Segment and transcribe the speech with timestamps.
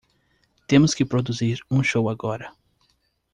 [0.65, 2.51] Temos que produzir um show agora.